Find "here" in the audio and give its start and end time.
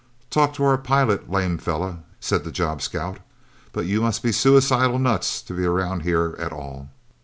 6.01-6.35